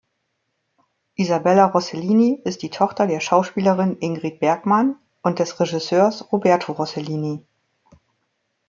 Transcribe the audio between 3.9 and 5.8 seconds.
Ingrid Bergman und des